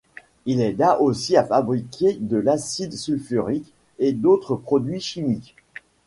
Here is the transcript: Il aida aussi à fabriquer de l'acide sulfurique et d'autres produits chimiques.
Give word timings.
Il 0.47 0.61
aida 0.63 0.99
aussi 0.99 1.37
à 1.37 1.43
fabriquer 1.43 2.15
de 2.19 2.37
l'acide 2.37 2.93
sulfurique 2.95 3.71
et 3.99 4.13
d'autres 4.13 4.55
produits 4.55 4.99
chimiques. 4.99 5.55